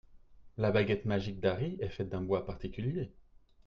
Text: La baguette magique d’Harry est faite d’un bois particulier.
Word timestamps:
La 0.57 0.71
baguette 0.71 1.05
magique 1.05 1.39
d’Harry 1.39 1.77
est 1.79 1.89
faite 1.89 2.09
d’un 2.09 2.23
bois 2.23 2.43
particulier. 2.43 3.11